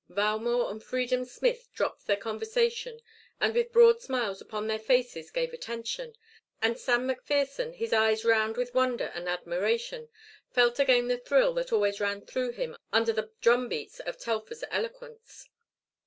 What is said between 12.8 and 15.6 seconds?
under the drum beats of Telfer's eloquence.